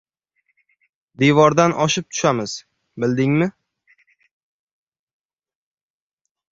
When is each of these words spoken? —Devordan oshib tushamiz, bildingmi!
—Devordan 1.23 1.75
oshib 1.85 2.09
tushamiz, 2.15 2.57
bildingmi! 3.05 3.49